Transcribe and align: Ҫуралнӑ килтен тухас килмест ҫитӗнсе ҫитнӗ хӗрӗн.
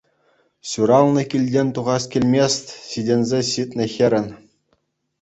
Ҫуралнӑ 0.69 1.23
килтен 1.35 1.67
тухас 1.77 2.03
килмест 2.15 2.65
ҫитӗнсе 2.89 3.39
ҫитнӗ 3.55 3.85
хӗрӗн. 3.97 4.27